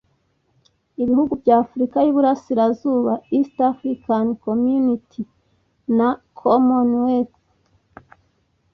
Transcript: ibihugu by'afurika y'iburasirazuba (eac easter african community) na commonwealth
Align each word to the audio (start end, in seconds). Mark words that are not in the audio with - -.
ibihugu 1.03 1.33
by'afurika 1.41 1.97
y'iburasirazuba 2.05 3.13
(eac 3.17 3.23
easter 3.37 3.67
african 3.73 4.25
community) 4.45 5.21
na 5.97 6.07
commonwealth 6.39 7.37